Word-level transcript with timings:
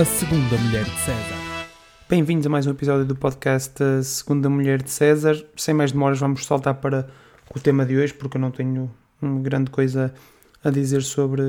A 0.00 0.04
Segunda 0.06 0.56
Mulher 0.56 0.84
de 0.84 0.98
César. 0.98 1.66
Bem-vindos 2.08 2.46
a 2.46 2.48
mais 2.48 2.66
um 2.66 2.70
episódio 2.70 3.04
do 3.04 3.14
podcast 3.14 3.82
A 3.84 4.02
Segunda 4.02 4.48
Mulher 4.48 4.82
de 4.82 4.90
César. 4.90 5.36
Sem 5.54 5.74
mais 5.74 5.92
demoras, 5.92 6.18
vamos 6.18 6.46
saltar 6.46 6.76
para 6.76 7.06
o 7.54 7.60
tema 7.60 7.84
de 7.84 7.98
hoje, 7.98 8.14
porque 8.14 8.38
eu 8.38 8.40
não 8.40 8.50
tenho 8.50 8.90
grande 9.42 9.70
coisa 9.70 10.14
a 10.64 10.70
dizer 10.70 11.02
sobre 11.02 11.42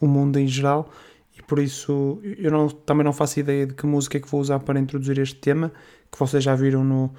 o 0.00 0.06
mundo 0.06 0.38
em 0.38 0.46
geral 0.46 0.90
e 1.38 1.42
por 1.42 1.58
isso 1.58 2.22
eu 2.38 2.50
não, 2.50 2.70
também 2.70 3.04
não 3.04 3.12
faço 3.12 3.38
ideia 3.38 3.66
de 3.66 3.74
que 3.74 3.84
música 3.84 4.16
é 4.16 4.20
que 4.22 4.30
vou 4.30 4.40
usar 4.40 4.60
para 4.60 4.80
introduzir 4.80 5.18
este 5.18 5.36
tema, 5.36 5.70
que 6.10 6.18
vocês 6.18 6.42
já 6.42 6.54
viram 6.54 6.82
no, 6.82 7.14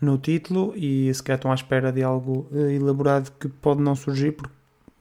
no 0.00 0.18
título 0.18 0.72
e 0.76 1.12
se 1.12 1.20
calhar 1.20 1.36
estão 1.36 1.50
à 1.50 1.54
espera 1.56 1.90
de 1.90 2.04
algo 2.04 2.46
eh, 2.54 2.74
elaborado 2.74 3.32
que 3.40 3.48
pode 3.48 3.82
não 3.82 3.96
surgir, 3.96 4.30
porque 4.30 4.54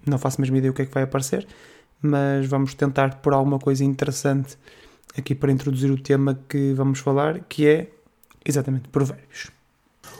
não 0.04 0.18
faço 0.18 0.38
a 0.38 0.42
mesma 0.42 0.58
ideia 0.58 0.72
o 0.72 0.74
que 0.74 0.82
é 0.82 0.86
que 0.88 0.94
vai 0.96 1.04
aparecer, 1.04 1.46
mas 2.02 2.48
vamos 2.48 2.74
tentar 2.74 3.18
pôr 3.18 3.36
alguma 3.36 3.60
coisa 3.60 3.84
interessante 3.84 4.58
aqui 5.18 5.34
para 5.34 5.52
introduzir 5.52 5.92
o 5.92 5.98
tema 5.98 6.40
que 6.48 6.74
vamos 6.74 7.00
falar, 7.00 7.40
que 7.48 7.68
é 7.68 7.90
exatamente 8.46 8.90
provérbios. 8.90 9.52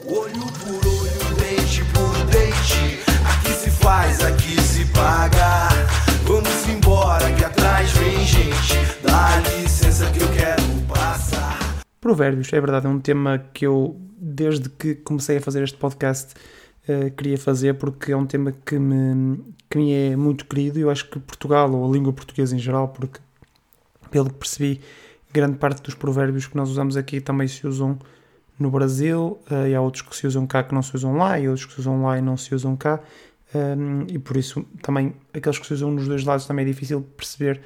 Olho 0.04 0.46
por 0.60 0.86
olho, 0.86 1.36
dente 1.36 1.84
por 1.92 2.12
dente. 2.26 3.00
Aqui 3.24 3.52
se 3.52 3.70
faz, 3.70 4.24
aqui 4.24 4.60
se 4.60 4.84
paga. 4.92 5.68
Vamos 6.24 6.68
embora 6.68 7.32
que 7.34 7.44
atrás 7.44 7.92
vem 7.92 8.24
gente. 8.24 8.74
Dá 9.02 9.40
licença 9.40 10.10
que 10.10 10.20
eu 10.20 10.28
quero 10.32 10.62
passar. 10.88 11.58
Provérbios, 12.00 12.52
é 12.52 12.60
verdade, 12.60 12.86
é 12.86 12.88
um 12.88 13.00
tema 13.00 13.38
que 13.52 13.66
eu, 13.66 13.96
desde 14.18 14.68
que 14.68 14.94
comecei 14.96 15.38
a 15.38 15.40
fazer 15.40 15.62
este 15.62 15.76
podcast, 15.76 16.34
uh, 16.88 17.10
queria 17.12 17.38
fazer 17.38 17.74
porque 17.74 18.12
é 18.12 18.16
um 18.16 18.26
tema 18.26 18.52
que 18.52 18.78
me, 18.78 19.40
que 19.70 19.78
me 19.78 19.92
é 19.92 20.16
muito 20.16 20.46
querido. 20.46 20.78
Eu 20.78 20.90
acho 20.90 21.08
que 21.08 21.18
Portugal, 21.18 21.72
ou 21.72 21.88
a 21.88 21.92
língua 21.92 22.12
portuguesa 22.12 22.54
em 22.56 22.58
geral, 22.58 22.88
porque 22.88 23.20
pelo 24.10 24.30
que 24.30 24.36
percebi, 24.36 24.80
grande 25.32 25.58
parte 25.58 25.82
dos 25.82 25.94
provérbios 25.94 26.46
que 26.46 26.56
nós 26.56 26.70
usamos 26.70 26.96
aqui 26.96 27.20
também 27.20 27.48
se 27.48 27.66
usam 27.66 27.98
no 28.58 28.70
Brasil, 28.70 29.38
uh, 29.50 29.66
e 29.66 29.74
há 29.74 29.80
outros 29.80 30.02
que 30.02 30.16
se 30.16 30.26
usam 30.26 30.46
cá 30.46 30.62
que 30.62 30.74
não 30.74 30.82
se 30.82 30.94
usam 30.94 31.16
lá, 31.16 31.38
e 31.38 31.48
outros 31.48 31.66
que 31.66 31.74
se 31.74 31.80
usam 31.80 32.02
lá 32.02 32.18
e 32.18 32.22
não 32.22 32.36
se 32.36 32.54
usam 32.54 32.74
cá, 32.76 33.00
um, 33.54 34.06
e 34.08 34.18
por 34.18 34.36
isso 34.36 34.64
também 34.82 35.14
aqueles 35.32 35.58
que 35.58 35.66
se 35.66 35.74
usam 35.74 35.90
nos 35.90 36.08
dois 36.08 36.24
lados 36.24 36.46
também 36.46 36.64
é 36.64 36.68
difícil 36.68 37.02
perceber 37.16 37.60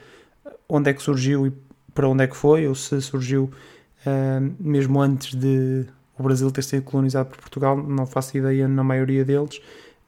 onde 0.68 0.90
é 0.90 0.92
que 0.92 1.02
surgiu 1.02 1.46
e 1.46 1.52
para 1.94 2.08
onde 2.08 2.24
é 2.24 2.26
que 2.26 2.36
foi, 2.36 2.66
ou 2.66 2.74
se 2.74 3.00
surgiu 3.00 3.50
uh, 4.06 4.54
mesmo 4.58 5.00
antes 5.00 5.34
de 5.34 5.86
o 6.18 6.22
Brasil 6.22 6.50
ter 6.50 6.62
sido 6.62 6.82
colonizado 6.82 7.30
por 7.30 7.38
Portugal, 7.38 7.76
não 7.76 8.06
faço 8.06 8.36
ideia 8.36 8.68
na 8.68 8.84
maioria 8.84 9.24
deles, 9.24 9.60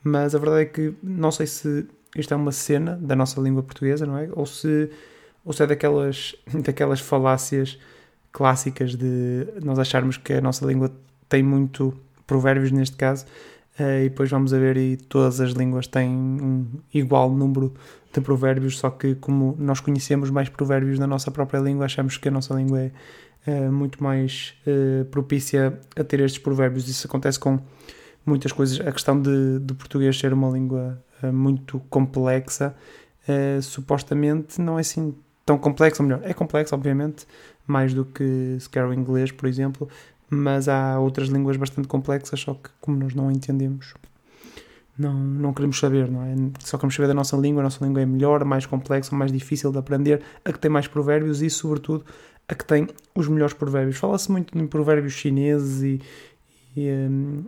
mas 0.05 0.34
a 0.34 0.38
verdade 0.38 0.62
é 0.62 0.66
que 0.66 0.94
não 1.03 1.30
sei 1.30 1.47
se 1.47 1.86
isto 2.14 2.34
é 2.34 2.36
uma 2.36 2.53
cena 2.53 2.98
da 3.00 3.16
nossa 3.16 3.41
língua 3.41 3.62
portuguesa, 3.62 4.05
não 4.05 4.19
é? 4.19 4.28
Ou 4.33 4.44
se 4.44 4.91
ou 5.44 5.52
se 5.52 5.62
é 5.62 5.66
daquelas, 5.66 6.34
daquelas 6.64 7.00
falácias 7.00 7.78
clássicas 8.32 8.96
de 8.96 9.46
nós 9.62 9.78
acharmos 9.78 10.16
que 10.16 10.32
a 10.32 10.40
nossa 10.40 10.64
língua 10.64 10.90
tem 11.28 11.42
muito 11.42 11.94
provérbios 12.26 12.72
neste 12.72 12.96
caso, 12.96 13.26
uh, 13.78 14.00
e 14.00 14.08
depois 14.08 14.30
vamos 14.30 14.54
a 14.54 14.58
ver 14.58 14.76
e 14.76 14.96
todas 14.96 15.40
as 15.40 15.52
línguas 15.52 15.86
têm 15.86 16.08
um 16.08 16.66
igual 16.92 17.30
número 17.30 17.74
de 18.12 18.20
provérbios, 18.20 18.78
só 18.78 18.90
que 18.90 19.14
como 19.16 19.54
nós 19.58 19.80
conhecemos 19.80 20.30
mais 20.30 20.48
provérbios 20.48 20.98
na 20.98 21.06
nossa 21.06 21.30
própria 21.30 21.60
língua, 21.60 21.84
achamos 21.86 22.16
que 22.16 22.28
a 22.28 22.30
nossa 22.30 22.54
língua 22.54 22.90
é 23.46 23.60
uh, 23.68 23.72
muito 23.72 24.02
mais 24.02 24.54
uh, 24.66 25.04
propícia 25.06 25.78
a 25.96 26.04
ter 26.04 26.20
estes 26.20 26.42
provérbios. 26.42 26.88
Isso 26.88 27.06
acontece 27.06 27.38
com 27.38 27.58
muitas 28.24 28.52
coisas. 28.52 28.80
A 28.86 28.92
questão 28.92 29.20
de, 29.20 29.58
de 29.58 29.74
português 29.74 30.18
ser 30.18 30.32
uma 30.32 30.48
língua 30.50 31.02
muito 31.32 31.78
complexa, 31.88 32.75
supostamente 33.62 34.60
não 34.60 34.76
é 34.76 34.81
assim 34.81 35.14
tão 35.52 35.58
complexo, 35.58 36.02
ou 36.02 36.08
melhor, 36.08 36.22
é 36.24 36.32
complexo, 36.32 36.74
obviamente, 36.74 37.26
mais 37.66 37.92
do 37.92 38.04
que 38.04 38.56
sequer 38.58 38.86
o 38.86 38.94
inglês, 38.94 39.30
por 39.30 39.46
exemplo, 39.46 39.88
mas 40.30 40.68
há 40.68 40.98
outras 40.98 41.28
línguas 41.28 41.56
bastante 41.56 41.86
complexas, 41.86 42.40
só 42.40 42.54
que 42.54 42.70
como 42.80 42.96
nós 42.98 43.14
não 43.14 43.30
entendemos, 43.30 43.94
não, 44.98 45.12
não 45.12 45.52
queremos 45.52 45.78
saber, 45.78 46.10
não 46.10 46.22
é? 46.22 46.34
Só 46.60 46.78
queremos 46.78 46.94
saber 46.94 47.08
da 47.08 47.14
nossa 47.14 47.36
língua, 47.36 47.60
a 47.60 47.64
nossa 47.64 47.84
língua 47.84 48.00
é 48.00 48.06
melhor, 48.06 48.44
mais 48.44 48.64
complexa, 48.64 49.14
mais 49.14 49.30
difícil 49.30 49.70
de 49.70 49.78
aprender, 49.78 50.22
a 50.44 50.52
que 50.52 50.58
tem 50.58 50.70
mais 50.70 50.86
provérbios 50.86 51.42
e, 51.42 51.50
sobretudo, 51.50 52.04
a 52.48 52.54
que 52.54 52.64
tem 52.64 52.88
os 53.14 53.28
melhores 53.28 53.54
provérbios. 53.54 53.96
Fala-se 53.96 54.30
muito 54.30 54.56
em 54.56 54.66
provérbios 54.66 55.12
chineses 55.12 55.82
e, 55.82 56.00
e, 56.76 56.90
um, 56.90 57.44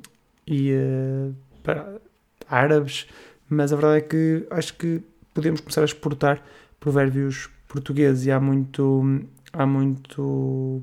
e 0.47 0.73
uh, 0.73 2.01
árabes, 2.49 3.07
mas 3.49 3.73
a 3.73 3.77
verdade 3.77 3.99
é 3.99 4.01
que 4.03 4.47
acho 4.51 4.75
que 4.75 5.03
podemos 5.33 5.61
começar 5.61 5.83
a 5.83 5.85
exportar 5.85 6.43
provérbios 6.79 7.49
português 7.75 8.25
e 8.25 8.31
há 8.31 8.39
muito 8.39 9.05
há 9.53 9.67
muito 9.67 10.83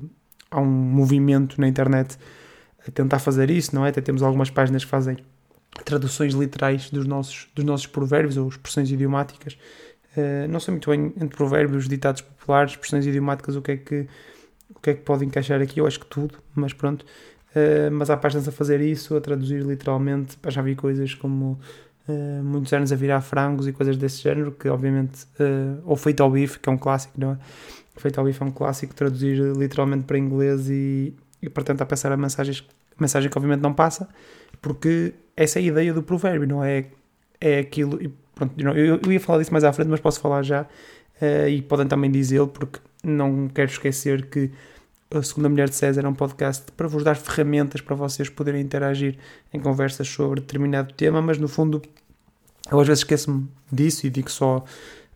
há 0.50 0.60
um 0.60 0.66
movimento 0.66 1.58
na 1.58 1.66
internet 1.66 2.18
a 2.86 2.90
tentar 2.90 3.18
fazer 3.18 3.50
isso, 3.50 3.74
não 3.74 3.86
é? 3.86 3.88
Até 3.88 4.00
temos 4.00 4.22
algumas 4.22 4.50
páginas 4.50 4.84
que 4.84 4.90
fazem 4.90 5.16
traduções 5.84 6.34
literais 6.34 6.90
dos 6.90 7.06
nossos, 7.06 7.48
dos 7.54 7.64
nossos 7.64 7.86
provérbios 7.86 8.36
ou 8.36 8.48
expressões 8.48 8.90
idiomáticas. 8.90 9.56
Uh, 10.14 10.46
não 10.48 10.60
sei 10.60 10.72
muito 10.72 10.90
bem 10.90 11.06
entre 11.16 11.36
provérbios, 11.36 11.88
ditados 11.88 12.20
populares, 12.20 12.72
expressões 12.72 13.06
idiomáticas, 13.06 13.56
o 13.56 13.62
que 13.62 13.72
é 13.72 13.76
que, 13.78 14.06
o 14.74 14.80
que, 14.80 14.90
é 14.90 14.94
que 14.94 15.00
pode 15.00 15.24
encaixar 15.24 15.62
aqui. 15.62 15.80
Eu 15.80 15.86
acho 15.86 16.00
que 16.00 16.06
tudo, 16.06 16.34
mas 16.54 16.74
pronto. 16.74 17.06
Uh, 17.56 17.90
mas 17.90 18.10
há 18.10 18.16
páginas 18.16 18.46
a 18.46 18.52
fazer 18.52 18.80
isso, 18.82 19.16
a 19.16 19.20
traduzir 19.20 19.62
literalmente. 19.62 20.36
Já 20.48 20.60
vi 20.60 20.74
coisas 20.74 21.14
como 21.14 21.58
uh, 22.08 22.42
muitos 22.42 22.72
anos 22.72 22.92
a 22.92 22.96
virar 22.96 23.20
frangos 23.20 23.66
e 23.66 23.72
coisas 23.72 23.96
desse 23.96 24.22
género, 24.22 24.52
que 24.52 24.68
obviamente, 24.68 25.24
uh, 25.40 25.82
ou 25.84 25.96
feito 25.96 26.22
ao 26.22 26.30
bife, 26.30 26.58
que 26.58 26.68
é 26.68 26.72
um 26.72 26.78
clássico, 26.78 27.20
não 27.20 27.32
é? 27.32 27.38
Feito 27.96 28.18
ao 28.18 28.24
bife 28.24 28.42
é 28.42 28.46
um 28.46 28.50
clássico, 28.50 28.94
traduzir 28.94 29.38
literalmente 29.56 30.04
para 30.04 30.18
inglês 30.18 30.68
e, 30.70 31.14
e 31.42 31.48
para 31.48 31.62
tentar 31.62 31.86
passar 31.86 32.10
a 32.12 32.16
mensagem, 32.16 32.64
mensagem 32.98 33.30
que 33.30 33.36
obviamente 33.36 33.60
não 33.60 33.72
passa, 33.72 34.08
porque 34.60 35.14
essa 35.36 35.58
é 35.58 35.62
a 35.62 35.64
ideia 35.66 35.92
do 35.92 36.02
provérbio, 36.02 36.48
não 36.48 36.64
é? 36.64 36.86
É 37.40 37.58
aquilo, 37.58 38.02
e 38.02 38.08
pronto, 38.34 38.54
eu, 38.60 39.00
eu 39.04 39.12
ia 39.12 39.20
falar 39.20 39.38
disso 39.38 39.52
mais 39.52 39.64
à 39.64 39.72
frente, 39.72 39.88
mas 39.88 40.00
posso 40.00 40.20
falar 40.20 40.42
já, 40.42 40.62
uh, 40.62 41.48
e 41.48 41.60
podem 41.62 41.86
também 41.86 42.10
dizê-lo, 42.10 42.48
porque 42.48 42.78
não 43.04 43.48
quero 43.48 43.70
esquecer 43.70 44.26
que 44.26 44.50
a 45.14 45.22
Segunda 45.22 45.48
Mulher 45.48 45.68
de 45.68 45.74
César 45.74 46.04
é 46.04 46.08
um 46.08 46.14
podcast 46.14 46.72
para 46.72 46.88
vos 46.88 47.04
dar 47.04 47.16
ferramentas 47.16 47.80
para 47.80 47.94
vocês 47.94 48.28
poderem 48.28 48.62
interagir 48.62 49.18
em 49.52 49.60
conversas 49.60 50.08
sobre 50.08 50.40
determinado 50.40 50.94
tema, 50.94 51.20
mas 51.20 51.38
no 51.38 51.48
fundo 51.48 51.82
eu 52.70 52.80
às 52.80 52.86
vezes 52.86 53.00
esqueço-me 53.00 53.46
disso 53.70 54.06
e 54.06 54.10
digo 54.10 54.30
só 54.30 54.64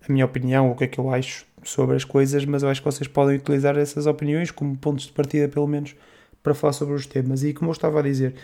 a 0.07 0.13
minha 0.13 0.25
opinião, 0.25 0.71
o 0.71 0.77
que 0.77 0.85
é 0.85 0.87
que 0.87 0.99
eu 0.99 1.11
acho 1.11 1.47
sobre 1.65 1.97
as 1.97 2.05
coisas, 2.05 2.45
mas 2.45 2.63
eu 2.63 2.69
acho 2.69 2.81
que 2.81 2.85
vocês 2.85 3.09
podem 3.09 3.37
utilizar 3.37 3.77
essas 3.79 4.07
opiniões 4.07 4.51
como 4.51 4.77
pontos 4.77 5.07
de 5.07 5.13
partida, 5.13 5.49
pelo 5.49 5.67
menos, 5.67 5.97
para 6.43 6.55
falar 6.55 6.73
sobre 6.73 6.95
os 6.95 7.07
temas. 7.07 7.43
E 7.43 7.53
como 7.53 7.71
eu 7.71 7.73
estava 7.73 7.99
a 7.99 8.03
dizer, 8.03 8.35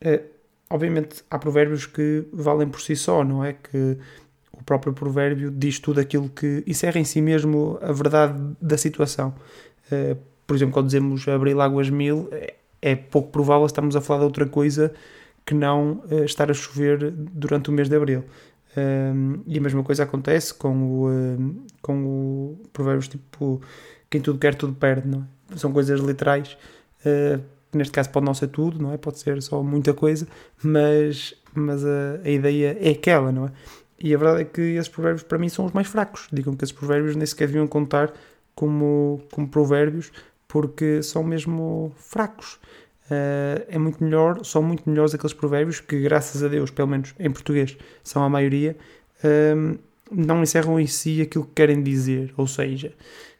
é, 0.00 0.22
obviamente 0.70 1.22
há 1.30 1.38
provérbios 1.38 1.86
que 1.86 2.24
valem 2.32 2.68
por 2.68 2.80
si 2.80 2.96
só, 2.96 3.22
não 3.24 3.44
é? 3.44 3.52
Que 3.52 3.98
o 4.52 4.62
próprio 4.64 4.92
provérbio 4.92 5.50
diz 5.50 5.78
tudo 5.78 6.00
aquilo 6.00 6.28
que. 6.28 6.64
É 6.66 6.98
em 6.98 7.04
si 7.04 7.20
mesmo 7.20 7.78
a 7.82 7.92
verdade 7.92 8.40
da 8.60 8.78
situação. 8.78 9.34
Por 10.50 10.56
exemplo, 10.56 10.74
quando 10.74 10.86
dizemos 10.86 11.28
abrir 11.28 11.56
águas 11.60 11.88
mil, 11.90 12.28
é, 12.32 12.54
é 12.82 12.96
pouco 12.96 13.30
provável 13.30 13.64
estarmos 13.64 13.94
a 13.94 14.00
falar 14.00 14.18
de 14.18 14.24
outra 14.24 14.46
coisa 14.48 14.92
que 15.46 15.54
não 15.54 16.02
uh, 16.10 16.24
estar 16.24 16.50
a 16.50 16.52
chover 16.52 17.12
durante 17.12 17.70
o 17.70 17.72
mês 17.72 17.88
de 17.88 17.94
abril. 17.94 18.24
Um, 18.76 19.42
e 19.46 19.58
a 19.58 19.60
mesma 19.60 19.84
coisa 19.84 20.02
acontece 20.02 20.52
com 20.52 21.04
o, 21.04 21.56
com 21.80 22.04
o 22.04 22.58
provérbios 22.72 23.06
tipo 23.06 23.62
quem 24.10 24.20
tudo 24.20 24.40
quer, 24.40 24.56
tudo 24.56 24.72
perde, 24.72 25.06
não 25.06 25.24
é? 25.52 25.56
São 25.56 25.72
coisas 25.72 26.00
literais. 26.00 26.58
Uh, 27.06 27.40
neste 27.72 27.92
caso 27.92 28.10
pode 28.10 28.26
não 28.26 28.34
ser 28.34 28.48
tudo, 28.48 28.82
não 28.82 28.92
é? 28.92 28.96
Pode 28.96 29.20
ser 29.20 29.40
só 29.42 29.62
muita 29.62 29.94
coisa, 29.94 30.26
mas, 30.60 31.32
mas 31.54 31.84
a, 31.84 32.18
a 32.24 32.28
ideia 32.28 32.76
é 32.80 32.90
aquela, 32.90 33.30
não 33.30 33.46
é? 33.46 33.52
E 34.00 34.12
a 34.12 34.18
verdade 34.18 34.40
é 34.40 34.44
que 34.46 34.60
esses 34.60 34.88
provérbios 34.88 35.22
para 35.22 35.38
mim 35.38 35.48
são 35.48 35.64
os 35.64 35.72
mais 35.72 35.86
fracos. 35.86 36.26
Digam 36.32 36.56
que 36.56 36.64
esses 36.64 36.74
provérbios 36.74 37.14
nem 37.14 37.24
sequer 37.24 37.46
deviam 37.46 37.68
contar 37.68 38.12
como, 38.52 39.22
como 39.30 39.48
provérbios, 39.48 40.10
porque 40.50 41.00
são 41.02 41.22
mesmo 41.22 41.92
fracos. 41.96 42.54
Uh, 43.06 43.64
é 43.68 43.78
muito 43.78 44.02
melhor, 44.02 44.44
são 44.44 44.62
muito 44.62 44.88
melhores 44.88 45.14
aqueles 45.14 45.32
provérbios 45.32 45.80
que, 45.80 46.00
graças 46.00 46.42
a 46.42 46.48
Deus, 46.48 46.70
pelo 46.70 46.88
menos 46.88 47.14
em 47.18 47.30
português, 47.30 47.76
são 48.04 48.22
a 48.22 48.28
maioria, 48.28 48.76
uh, 49.24 49.78
não 50.10 50.42
encerram 50.42 50.78
em 50.78 50.86
si 50.86 51.22
aquilo 51.22 51.44
que 51.44 51.52
querem 51.54 51.82
dizer, 51.82 52.34
ou 52.36 52.46
seja, 52.46 52.92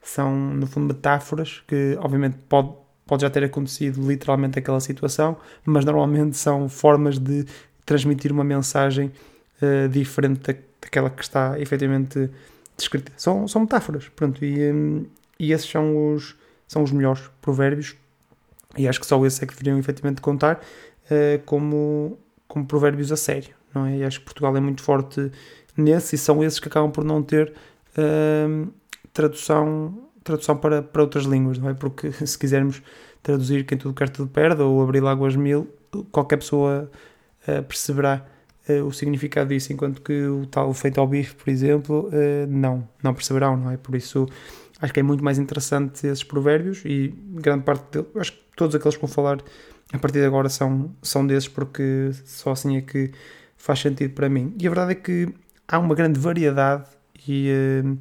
são 0.02 0.34
no 0.34 0.66
fundo 0.66 0.86
metáforas 0.94 1.62
que, 1.66 1.96
obviamente, 2.00 2.36
pode, 2.48 2.72
pode 3.06 3.22
já 3.22 3.30
ter 3.30 3.44
acontecido 3.44 4.06
literalmente 4.08 4.58
aquela 4.58 4.80
situação, 4.80 5.36
mas 5.64 5.84
normalmente 5.84 6.36
são 6.36 6.68
formas 6.68 7.18
de 7.18 7.44
transmitir 7.84 8.32
uma 8.32 8.44
mensagem 8.44 9.12
uh, 9.60 9.88
diferente 9.88 10.40
da, 10.40 10.58
daquela 10.80 11.10
que 11.10 11.22
está 11.22 11.58
efetivamente 11.60 12.30
descrita. 12.76 13.12
São, 13.16 13.46
são 13.48 13.62
metáforas, 13.62 14.08
pronto, 14.08 14.44
e, 14.44 14.72
um, 14.72 15.06
e 15.38 15.52
esses 15.52 15.68
são 15.68 16.14
os 16.14 16.39
são 16.70 16.84
os 16.84 16.92
melhores 16.92 17.28
provérbios 17.42 17.96
e 18.76 18.86
acho 18.86 19.00
que 19.00 19.06
só 19.06 19.26
esses 19.26 19.42
é 19.42 19.46
que 19.46 19.52
deveriam 19.52 19.76
efetivamente 19.76 20.20
contar 20.20 20.60
uh, 21.06 21.42
como, 21.44 22.16
como 22.46 22.64
provérbios 22.64 23.10
a 23.10 23.16
sério, 23.16 23.56
não 23.74 23.86
é? 23.86 23.96
E 23.96 24.04
acho 24.04 24.20
que 24.20 24.24
Portugal 24.26 24.56
é 24.56 24.60
muito 24.60 24.80
forte 24.80 25.32
nesse 25.76 26.14
e 26.14 26.18
são 26.18 26.44
esses 26.44 26.60
que 26.60 26.68
acabam 26.68 26.92
por 26.92 27.02
não 27.02 27.24
ter 27.24 27.52
uh, 27.98 28.72
tradução 29.12 29.98
tradução 30.22 30.56
para, 30.56 30.80
para 30.80 31.02
outras 31.02 31.24
línguas, 31.24 31.58
não 31.58 31.70
é? 31.70 31.74
Porque 31.74 32.12
se 32.24 32.38
quisermos 32.38 32.80
traduzir 33.20 33.66
quem 33.66 33.76
tudo 33.76 33.92
quer 33.92 34.08
tudo 34.08 34.30
perde 34.30 34.62
ou 34.62 34.80
abrir 34.80 35.04
águas 35.04 35.34
mil, 35.34 35.66
qualquer 36.12 36.36
pessoa 36.36 36.88
uh, 37.48 37.62
perceberá 37.64 38.24
uh, 38.68 38.84
o 38.84 38.92
significado 38.92 39.48
disso, 39.48 39.72
enquanto 39.72 40.00
que 40.00 40.22
o 40.22 40.46
tal 40.46 40.72
feito 40.72 41.00
ao 41.00 41.08
bife, 41.08 41.34
por 41.34 41.50
exemplo, 41.50 42.08
não, 42.48 42.88
não 43.02 43.12
perceberão, 43.12 43.56
não 43.56 43.72
é? 43.72 43.76
Por 43.76 43.96
isso 43.96 44.28
acho 44.80 44.92
que 44.92 45.00
é 45.00 45.02
muito 45.02 45.22
mais 45.22 45.38
interessante 45.38 46.06
esses 46.06 46.24
provérbios 46.24 46.82
e 46.84 47.14
grande 47.32 47.64
parte 47.64 47.84
deles, 47.92 48.08
acho 48.16 48.32
que 48.32 48.38
todos 48.56 48.74
aqueles 48.74 48.96
que 48.96 49.00
vou 49.00 49.10
falar 49.10 49.38
a 49.92 49.98
partir 49.98 50.20
de 50.20 50.26
agora 50.26 50.48
são, 50.48 50.94
são 51.02 51.26
desses 51.26 51.48
porque 51.48 52.10
só 52.24 52.52
assim 52.52 52.76
é 52.76 52.80
que 52.80 53.10
faz 53.56 53.80
sentido 53.80 54.14
para 54.14 54.28
mim. 54.28 54.54
E 54.58 54.66
a 54.66 54.70
verdade 54.70 54.92
é 54.92 54.94
que 54.94 55.28
há 55.68 55.78
uma 55.78 55.94
grande 55.94 56.18
variedade 56.18 56.84
e 57.26 57.50
uh, 57.84 57.98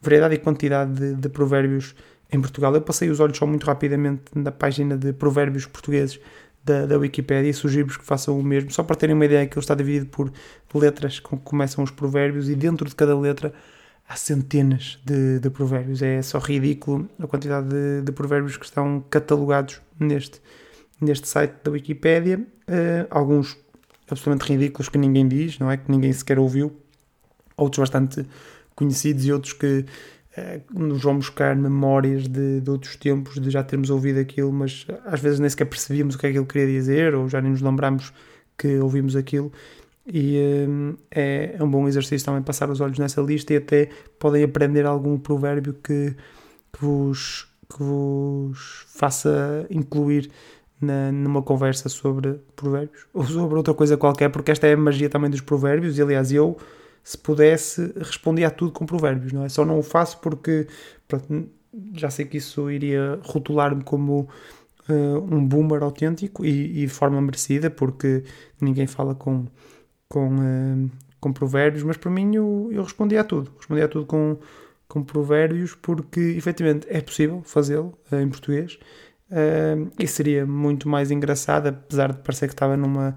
variedade 0.00 0.34
e 0.34 0.38
quantidade 0.38 0.92
de, 0.92 1.14
de, 1.14 1.28
provérbios 1.28 1.94
em 2.32 2.40
Portugal. 2.40 2.74
Eu 2.74 2.80
passei 2.80 3.08
os 3.08 3.20
olhos 3.20 3.36
só 3.36 3.46
muito 3.46 3.64
rapidamente 3.64 4.22
na 4.34 4.50
página 4.50 4.96
de 4.96 5.12
provérbios 5.12 5.66
portugueses 5.66 6.18
da, 6.64 6.86
da 6.86 6.98
Wikipédia 6.98 7.48
e 7.48 7.54
sugiro-vos 7.54 7.96
que 7.96 8.04
façam 8.04 8.38
o 8.38 8.42
mesmo, 8.42 8.72
só 8.72 8.82
para 8.82 8.96
terem 8.96 9.14
uma 9.14 9.24
ideia 9.24 9.46
que 9.46 9.54
ele 9.54 9.62
está 9.62 9.74
dividido 9.74 10.06
por 10.06 10.32
letras 10.74 11.20
com 11.20 11.38
que 11.38 11.44
começam 11.44 11.84
os 11.84 11.92
provérbios 11.92 12.48
e 12.48 12.56
dentro 12.56 12.88
de 12.88 12.94
cada 12.94 13.16
letra 13.16 13.54
há 14.08 14.16
centenas 14.16 14.98
de, 15.04 15.40
de 15.40 15.50
provérbios. 15.50 16.02
É 16.02 16.22
só 16.22 16.38
ridículo 16.38 17.08
a 17.18 17.26
quantidade 17.26 17.68
de, 17.68 18.02
de 18.02 18.12
provérbios 18.12 18.56
que 18.56 18.64
estão 18.64 19.04
catalogados 19.10 19.80
neste, 19.98 20.40
neste 21.00 21.28
site 21.28 21.54
da 21.64 21.70
Wikipédia. 21.70 22.38
Uh, 22.68 23.06
alguns 23.10 23.56
absolutamente 24.10 24.52
ridículos 24.52 24.88
que 24.88 24.98
ninguém 24.98 25.26
diz, 25.26 25.58
não 25.58 25.70
é? 25.70 25.76
Que 25.76 25.90
ninguém 25.90 26.12
sequer 26.12 26.38
ouviu. 26.38 26.76
Outros 27.56 27.80
bastante 27.80 28.26
conhecidos 28.74 29.24
e 29.24 29.32
outros 29.32 29.52
que 29.54 29.84
uh, 30.36 30.78
nos 30.78 31.02
vão 31.02 31.16
buscar 31.16 31.56
memórias 31.56 32.28
de, 32.28 32.60
de, 32.60 32.70
outros 32.70 32.94
tempos, 32.96 33.40
de 33.40 33.50
já 33.50 33.64
termos 33.64 33.90
ouvido 33.90 34.20
aquilo, 34.20 34.52
mas 34.52 34.86
às 35.04 35.20
vezes 35.20 35.40
nem 35.40 35.48
sequer 35.48 35.64
percebíamos 35.64 36.14
o 36.14 36.18
que 36.18 36.26
é 36.26 36.32
que 36.32 36.38
ele 36.38 36.46
queria 36.46 36.66
dizer 36.66 37.14
ou 37.14 37.28
já 37.28 37.40
nem 37.40 37.50
nos 37.50 37.62
lembramos 37.62 38.12
que 38.56 38.78
ouvimos 38.78 39.16
aquilo. 39.16 39.52
E 40.06 40.38
uh, 40.68 40.96
é, 41.10 41.56
é 41.58 41.64
um 41.64 41.70
bom 41.70 41.88
exercício 41.88 42.24
também 42.24 42.42
passar 42.42 42.70
os 42.70 42.80
olhos 42.80 42.98
nessa 42.98 43.20
lista 43.20 43.52
e 43.52 43.56
até 43.56 43.88
podem 44.18 44.44
aprender 44.44 44.86
algum 44.86 45.18
provérbio 45.18 45.74
que, 45.74 46.14
que, 46.72 46.84
vos, 46.84 47.48
que 47.68 47.82
vos 47.82 48.84
faça 48.88 49.66
incluir 49.68 50.30
na, 50.80 51.10
numa 51.10 51.42
conversa 51.42 51.88
sobre 51.88 52.40
provérbios 52.54 53.06
ou 53.12 53.24
sobre 53.24 53.56
outra 53.56 53.74
coisa 53.74 53.96
qualquer, 53.96 54.30
porque 54.30 54.50
esta 54.50 54.66
é 54.66 54.74
a 54.74 54.76
magia 54.76 55.08
também 55.08 55.30
dos 55.30 55.40
provérbios. 55.40 55.98
E 55.98 56.02
aliás, 56.02 56.30
eu, 56.30 56.56
se 57.02 57.18
pudesse, 57.18 57.92
respondia 57.96 58.48
a 58.48 58.50
tudo 58.50 58.72
com 58.72 58.86
provérbios, 58.86 59.32
não 59.32 59.44
é? 59.44 59.48
Só 59.48 59.64
não 59.64 59.78
o 59.78 59.82
faço 59.82 60.18
porque 60.20 60.66
pronto, 61.08 61.48
já 61.94 62.10
sei 62.10 62.24
que 62.24 62.38
isso 62.38 62.70
iria 62.70 63.18
rotular-me 63.22 63.82
como 63.82 64.28
uh, 64.88 65.34
um 65.34 65.44
boomer 65.46 65.82
autêntico 65.82 66.44
e, 66.44 66.84
e, 66.84 66.88
forma 66.88 67.20
merecida, 67.20 67.70
porque 67.70 68.24
ninguém 68.60 68.86
fala 68.86 69.14
com, 69.14 69.46
com, 70.08 70.28
uh, 70.36 70.90
com 71.20 71.32
provérbios, 71.32 71.82
mas 71.82 71.96
para 71.96 72.10
mim 72.10 72.34
eu, 72.34 72.68
eu 72.72 72.82
respondia 72.82 73.20
a 73.20 73.24
tudo. 73.24 73.52
Respondia 73.56 73.84
a 73.86 73.88
tudo 73.88 74.06
com, 74.06 74.38
com 74.88 75.02
provérbios 75.02 75.74
porque 75.74 76.20
efetivamente 76.20 76.86
é 76.90 77.00
possível 77.00 77.42
fazê-lo 77.44 77.98
uh, 78.10 78.16
em 78.16 78.28
português 78.28 78.78
Uh, 79.30 79.90
e 79.98 80.06
seria 80.06 80.46
muito 80.46 80.88
mais 80.88 81.10
engraçado, 81.10 81.66
apesar 81.66 82.12
de 82.12 82.18
parecer 82.20 82.46
que 82.46 82.54
estava 82.54 82.76
numa, 82.76 83.16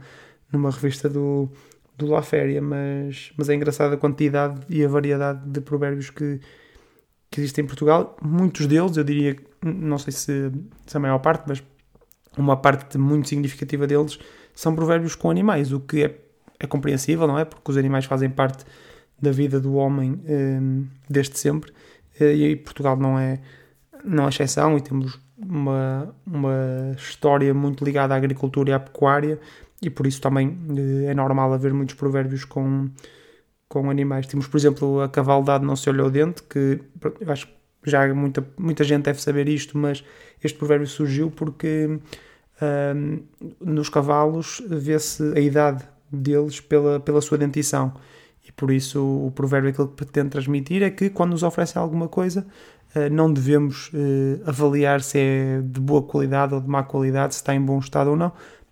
numa 0.51 0.71
revista 0.71 1.07
do, 1.07 1.49
do 1.95 2.07
La 2.07 2.23
Féria, 2.23 2.61
mas, 2.61 3.31
mas 3.37 3.47
é 3.47 3.53
engraçada 3.53 3.93
a 3.93 3.97
quantidade 3.97 4.59
e 4.69 4.83
a 4.83 4.87
variedade 4.87 5.47
de 5.47 5.61
provérbios 5.61 6.09
que, 6.09 6.39
que 7.29 7.39
existem 7.39 7.63
em 7.63 7.67
Portugal. 7.67 8.17
Muitos 8.23 8.65
deles, 8.65 8.97
eu 8.97 9.03
diria, 9.03 9.35
não 9.63 9.99
sei 9.99 10.11
se, 10.11 10.51
se 10.87 10.97
a 10.97 10.99
maior 10.99 11.19
parte, 11.19 11.43
mas 11.47 11.63
uma 12.35 12.57
parte 12.57 12.97
muito 12.97 13.29
significativa 13.29 13.85
deles 13.85 14.17
são 14.55 14.75
provérbios 14.75 15.13
com 15.13 15.29
animais, 15.29 15.71
o 15.71 15.79
que 15.79 16.05
é, 16.05 16.19
é 16.59 16.67
compreensível, 16.67 17.27
não 17.27 17.39
é? 17.39 17.45
Porque 17.45 17.71
os 17.71 17.77
animais 17.77 18.05
fazem 18.05 18.29
parte 18.29 18.65
da 19.21 19.31
vida 19.31 19.59
do 19.59 19.75
homem 19.75 20.21
um, 20.27 20.85
desde 21.09 21.37
sempre 21.37 21.71
uh, 22.19 22.23
e 22.23 22.55
Portugal 22.55 22.97
não 22.97 23.19
é, 23.19 23.39
não 24.03 24.25
é 24.25 24.29
exceção 24.29 24.77
e 24.77 24.81
temos 24.81 25.19
uma, 25.37 26.13
uma 26.25 26.93
história 26.97 27.53
muito 27.53 27.83
ligada 27.83 28.13
à 28.13 28.17
agricultura 28.17 28.69
e 28.69 28.73
à 28.73 28.79
pecuária 28.79 29.39
e 29.81 29.89
por 29.89 30.05
isso 30.05 30.21
também 30.21 30.57
eh, 30.77 31.11
é 31.11 31.13
normal 31.13 31.53
haver 31.53 31.73
muitos 31.73 31.95
provérbios 31.95 32.43
com, 32.43 32.89
com 33.67 33.89
animais. 33.89 34.27
Temos, 34.27 34.47
por 34.47 34.57
exemplo, 34.57 35.01
a 35.01 35.07
cavaldade 35.07 35.63
não 35.65 35.75
se 35.75 35.89
olhou 35.89 36.07
o 36.07 36.11
dente, 36.11 36.43
que 36.43 36.81
eu 37.21 37.31
acho 37.31 37.47
que 37.47 37.53
já 37.85 38.13
muita, 38.13 38.45
muita 38.57 38.83
gente 38.83 39.03
deve 39.05 39.21
saber 39.21 39.47
isto, 39.47 39.77
mas 39.77 40.03
este 40.43 40.57
provérbio 40.57 40.87
surgiu 40.87 41.31
porque 41.31 41.99
um, 42.61 43.23
nos 43.61 43.87
cavalos 43.87 44.61
vê-se 44.67 45.31
a 45.33 45.39
idade 45.39 45.87
deles 46.11 46.59
pela, 46.59 46.99
pela 46.99 47.21
sua 47.21 47.37
dentição. 47.37 47.93
E 48.47 48.51
por 48.51 48.71
isso 48.71 48.99
o 48.99 49.31
provérbio 49.31 49.73
que 49.73 49.79
ele 49.79 49.89
pretende 49.89 50.29
transmitir 50.29 50.81
é 50.81 50.89
que 50.89 51.09
quando 51.09 51.31
nos 51.31 51.43
oferecem 51.43 51.79
alguma 51.79 52.07
coisa, 52.07 52.45
eh, 52.95 53.09
não 53.09 53.31
devemos 53.31 53.91
eh, 53.93 54.41
avaliar 54.45 55.01
se 55.01 55.19
é 55.19 55.61
de 55.63 55.79
boa 55.79 56.01
qualidade 56.01 56.55
ou 56.55 56.61
de 56.61 56.67
má 56.67 56.83
qualidade, 56.83 57.35
se 57.35 57.41
está 57.41 57.53
em 57.53 57.61
bom 57.61 57.77
estado 57.79 58.09
ou 58.11 58.15
não. 58.15 58.31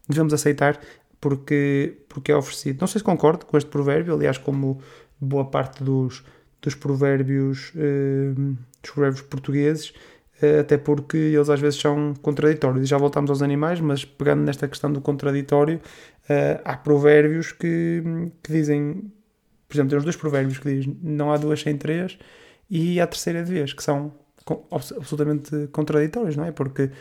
Devemos 0.09 0.33
aceitar 0.33 0.79
porque, 1.21 1.97
porque 2.09 2.31
é 2.31 2.35
oferecido. 2.35 2.79
Não 2.81 2.87
sei 2.87 2.99
se 2.99 3.05
concordo 3.05 3.45
com 3.45 3.57
este 3.57 3.69
provérbio, 3.69 4.15
aliás, 4.15 4.37
como 4.37 4.79
boa 5.19 5.45
parte 5.45 5.83
dos, 5.83 6.23
dos 6.61 6.73
provérbios 6.73 7.71
eh, 7.75 8.33
dos 8.81 8.91
provérbios 8.91 9.21
portugueses, 9.23 9.93
até 10.59 10.77
porque 10.77 11.17
eles 11.17 11.49
às 11.49 11.59
vezes 11.59 11.79
são 11.79 12.13
contraditórios. 12.21 12.83
E 12.83 12.85
já 12.85 12.97
voltamos 12.97 13.29
aos 13.29 13.41
animais, 13.41 13.79
mas 13.81 14.05
pegando 14.05 14.43
nesta 14.43 14.67
questão 14.67 14.91
do 14.91 15.01
contraditório, 15.01 15.81
há 16.63 16.75
provérbios 16.77 17.51
que, 17.51 18.03
que 18.43 18.51
dizem, 18.51 19.11
por 19.67 19.75
exemplo, 19.75 19.89
tem 19.89 19.99
uns 19.99 20.03
dois 20.03 20.15
provérbios 20.15 20.59
que 20.59 20.69
dizem 20.69 20.97
não 21.01 21.31
há 21.31 21.37
duas 21.37 21.61
sem 21.61 21.77
três, 21.77 22.17
e 22.69 22.99
a 22.99 23.07
terceira 23.07 23.43
de 23.43 23.51
vez, 23.51 23.73
que 23.73 23.83
são 23.83 24.13
absolutamente 24.71 25.67
contraditórios, 25.71 26.35
não 26.35 26.45
é? 26.45 26.51
Porque 26.51 26.91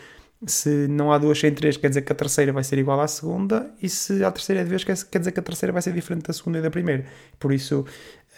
se 0.45 0.87
não 0.89 1.13
há 1.13 1.19
duas 1.19 1.39
sem 1.39 1.53
três, 1.53 1.77
quer 1.77 1.89
dizer 1.89 2.03
que 2.03 2.13
a 2.13 2.15
terceira 2.15 2.53
vai 2.53 2.63
ser 2.63 2.79
igual 2.79 3.01
à 3.01 3.09
segunda, 3.09 3.71
e 3.83 3.89
se 3.89 4.23
a 4.25 4.31
terceira 4.31 4.63
de 4.63 4.71
vez, 4.71 4.85
quer 4.85 5.19
dizer 5.19 5.33
que 5.33 5.41
a 5.41 5.43
terceira 5.43 5.73
vai 5.73 5.81
ser 5.81 5.93
diferente 5.93 6.27
da 6.27 6.33
segunda 6.33 6.59
e 6.59 6.63
da 6.63 6.71
primeira. 6.71 7.07
Por 7.39 7.53
isso, 7.53 7.85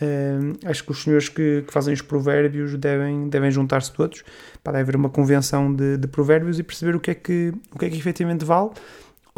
hum, 0.01 0.53
acho 0.65 0.85
que 0.85 0.91
os 0.93 1.03
senhores 1.03 1.29
que, 1.29 1.65
que, 1.67 1.73
fazem 1.73 1.93
os 1.93 2.03
provérbios 2.03 2.77
devem, 2.77 3.29
devem 3.29 3.51
juntar-se 3.51 3.93
todos 3.93 4.23
para 4.63 4.79
haver 4.79 4.95
uma 4.95 5.09
convenção 5.11 5.75
de, 5.75 5.97
de, 5.97 6.07
provérbios 6.07 6.59
e 6.59 6.63
perceber 6.63 6.95
o 6.95 7.01
que, 7.01 7.11
é 7.11 7.15
que, 7.15 7.53
o 7.75 7.79
que 7.79 7.87
é 7.87 7.91
que 7.91 7.97
efetivamente 7.97 8.45
vale, 8.45 8.71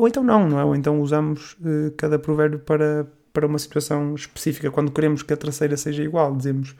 ou 0.00 0.08
então 0.08 0.22
não, 0.22 0.48
não 0.48 0.58
é? 0.58 0.64
Ou 0.64 0.74
então 0.74 1.00
usamos 1.00 1.52
uh, 1.60 1.90
cada 1.96 2.18
provérbio 2.18 2.58
para, 2.58 3.06
para 3.32 3.46
uma 3.46 3.58
situação 3.58 4.14
específica. 4.14 4.70
Quando 4.70 4.90
queremos 4.90 5.22
que 5.22 5.32
a 5.32 5.36
terceira 5.36 5.76
seja 5.76 6.02
igual, 6.02 6.34
dizemos 6.34 6.74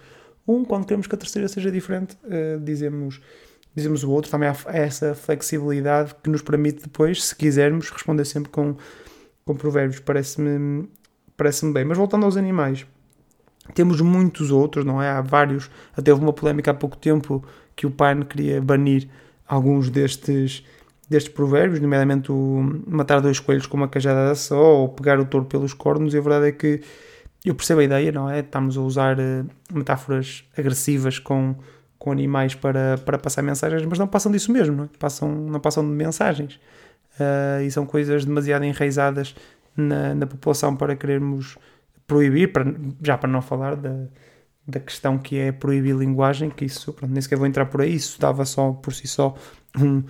um, 0.47 0.65
quando 0.65 0.87
queremos 0.87 1.07
que 1.07 1.15
a 1.15 1.19
terceira 1.19 1.47
seja 1.49 1.71
diferente, 1.71 2.17
uh, 2.25 2.59
dizemos, 2.61 3.21
dizemos 3.75 4.03
o 4.05 4.11
outro. 4.11 4.31
Também 4.31 4.49
há, 4.49 4.57
essa 4.69 5.15
flexibilidade 5.15 6.15
que 6.23 6.31
nos 6.31 6.43
permite 6.43 6.83
depois, 6.83 7.25
se 7.25 7.37
quisermos, 7.37 7.91
responder 7.91 8.25
sempre 8.25 8.51
com, 8.51 8.75
com 9.45 9.55
provérbios. 9.55 10.01
Parece-me 10.01 10.89
parece 11.37 11.71
bem. 11.73 11.85
Mas 11.85 11.97
voltando 11.97 12.25
aos 12.25 12.37
animais, 12.37 12.87
temos 13.75 14.01
muitos 14.01 14.51
outros, 14.51 14.85
não 14.85 15.01
é? 15.01 15.11
Há 15.11 15.21
vários. 15.21 15.71
Até 15.97 16.11
houve 16.11 16.25
uma 16.25 16.33
polémica 16.33 16.71
há 16.71 16.75
pouco 16.75 16.97
tempo 16.97 17.45
que 17.75 17.87
o 17.87 17.91
PAN 17.91 18.23
queria 18.23 18.61
banir 18.61 19.09
alguns 19.47 19.91
destes, 19.91 20.65
destes 21.11 21.35
provérbios, 21.35 21.81
nomeadamente 21.81 22.31
o 22.31 22.83
matar 22.87 23.21
dois 23.21 23.41
coelhos 23.41 23.67
com 23.67 23.77
uma 23.77 23.89
cajada 23.89 24.33
só 24.37 24.77
ou 24.77 24.89
pegar 24.89 25.19
o 25.19 25.25
touro 25.25 25.45
pelos 25.45 25.75
cornos. 25.75 26.15
E 26.15 26.19
a 26.19 26.21
verdade 26.21 26.47
é 26.47 26.53
que 26.53 26.81
eu 27.45 27.55
percebo 27.55 27.81
a 27.81 27.85
ideia, 27.85 28.13
não 28.13 28.31
é? 28.31 28.39
Estamos 28.39 28.79
a 28.79 28.81
usar 28.81 29.19
uh, 29.19 29.47
metáforas 29.73 30.45
agressivas 30.57 31.19
com, 31.19 31.57
com 31.99 32.13
animais 32.13 32.55
para, 32.55 32.97
para 32.99 33.19
passar 33.19 33.43
mensagens, 33.43 33.85
mas 33.85 33.99
não 33.99 34.07
passam 34.07 34.31
disso 34.31 34.53
mesmo, 34.53 34.77
não, 34.77 34.85
é? 34.85 34.89
passam, 34.99 35.29
não 35.29 35.59
passam 35.59 35.83
de 35.85 35.91
mensagens. 35.91 36.61
Uh, 37.19 37.63
e 37.67 37.71
são 37.73 37.85
coisas 37.85 38.25
demasiado 38.25 38.65
enraizadas 38.65 39.35
na, 39.77 40.15
na 40.15 40.27
população 40.27 40.77
para 40.77 40.95
querermos 40.95 41.59
proibir, 42.07 42.53
para, 42.53 42.73
já 43.03 43.19
para 43.19 43.29
não 43.29 43.43
falar 43.43 43.75
da, 43.75 44.07
da 44.65 44.79
questão 44.79 45.19
que 45.19 45.37
é 45.39 45.51
proibir 45.51 45.97
linguagem, 45.97 46.51
que 46.51 46.65
isso, 46.65 46.93
pronto, 46.93 47.11
nem 47.11 47.21
sequer 47.21 47.37
vou 47.37 47.49
entrar 47.49 47.67
por 47.67 47.81
aí, 47.81 47.95
isso 47.95 48.21
dava 48.21 48.45
só 48.45 48.73
por 48.73 48.95
si 48.95 49.09
só 49.09 49.35
um, 49.77 50.05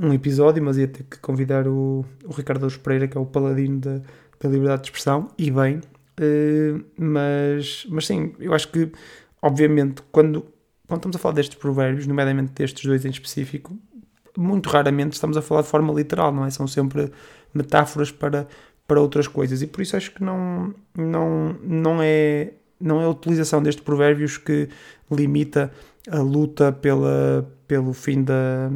um 0.00 0.12
episódio, 0.12 0.62
mas 0.62 0.76
ia 0.76 0.88
ter 0.88 1.04
que 1.04 1.18
convidar 1.18 1.66
o, 1.68 2.04
o 2.24 2.32
Ricardo 2.32 2.66
Pereira, 2.78 3.08
que 3.08 3.16
é 3.16 3.20
o 3.20 3.26
paladino 3.26 3.80
da, 3.80 4.00
da 4.40 4.48
liberdade 4.48 4.82
de 4.82 4.88
expressão, 4.88 5.28
e 5.38 5.50
bem, 5.50 5.80
Uh, 6.20 6.84
mas, 6.96 7.86
mas 7.88 8.06
sim, 8.06 8.34
eu 8.38 8.52
acho 8.52 8.68
que, 8.68 8.92
obviamente, 9.40 10.02
quando, 10.12 10.46
quando 10.86 10.98
estamos 10.98 11.16
a 11.16 11.18
falar 11.18 11.34
destes 11.34 11.58
provérbios, 11.58 12.06
nomeadamente 12.06 12.52
destes 12.52 12.84
dois 12.84 13.04
em 13.04 13.10
específico, 13.10 13.76
muito 14.36 14.68
raramente 14.68 15.14
estamos 15.14 15.36
a 15.36 15.42
falar 15.42 15.62
de 15.62 15.68
forma 15.68 15.92
literal, 15.92 16.32
não 16.32 16.44
é? 16.44 16.50
São 16.50 16.66
sempre 16.66 17.10
metáforas 17.54 18.10
para, 18.10 18.46
para 18.86 19.00
outras 19.00 19.26
coisas 19.26 19.62
e 19.62 19.66
por 19.66 19.82
isso 19.82 19.96
acho 19.96 20.12
que 20.12 20.22
não, 20.22 20.74
não, 20.96 21.56
não, 21.62 22.02
é, 22.02 22.52
não 22.80 23.00
é 23.00 23.04
a 23.04 23.08
utilização 23.08 23.62
destes 23.62 23.84
provérbios 23.84 24.38
que 24.38 24.68
limita 25.10 25.72
a 26.10 26.20
luta 26.20 26.72
pela, 26.72 27.50
pelo 27.66 27.92
fim 27.92 28.22
da, 28.22 28.70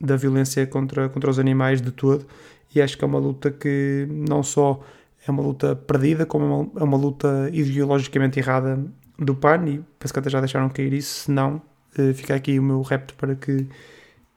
da 0.00 0.16
violência 0.16 0.66
contra, 0.66 1.08
contra 1.08 1.30
os 1.30 1.38
animais 1.38 1.82
de 1.82 1.90
todo. 1.90 2.26
E 2.74 2.80
acho 2.80 2.96
que 2.96 3.04
é 3.04 3.06
uma 3.06 3.18
luta 3.18 3.50
que 3.50 4.06
não 4.08 4.42
só 4.42 4.80
é 5.26 5.30
uma 5.30 5.42
luta 5.42 5.76
perdida, 5.76 6.24
como 6.24 6.44
é 6.44 6.48
uma, 6.48 6.80
é 6.80 6.84
uma 6.84 6.96
luta 6.96 7.50
ideologicamente 7.52 8.38
errada 8.38 8.82
do 9.18 9.34
PAN. 9.34 9.66
E 9.66 9.84
penso 9.98 10.12
que 10.12 10.18
até 10.18 10.30
já 10.30 10.40
deixaram 10.40 10.68
cair 10.68 10.92
isso. 10.92 11.24
Se 11.24 11.30
não, 11.30 11.56
uh, 11.98 12.14
fica 12.14 12.34
aqui 12.34 12.58
o 12.58 12.62
meu 12.62 12.80
repto 12.82 13.14
para 13.14 13.34
que, 13.34 13.66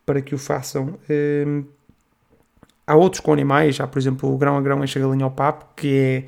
para 0.05 0.21
que 0.21 0.35
o 0.35 0.37
façam. 0.37 0.99
Uh, 1.09 1.65
há 2.85 2.95
outros 2.95 3.21
com 3.21 3.31
animais, 3.31 3.79
há 3.79 3.87
por 3.87 3.99
exemplo 3.99 4.33
o 4.33 4.37
grão 4.37 4.57
a 4.57 4.61
grão 4.61 4.83
enche 4.83 4.99
a 4.99 5.01
galinha 5.01 5.23
ao 5.23 5.31
papo, 5.31 5.67
que 5.75 5.87
é 5.95 6.25